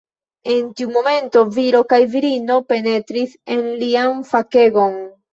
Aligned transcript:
En 0.51 0.69
tiu 0.79 0.87
momento 0.93 1.41
viro 1.57 1.81
kaj 1.91 1.99
virino 2.13 2.55
penetris 2.73 3.35
en 3.57 3.61
lian 3.83 4.23
fakegon. 4.31 4.97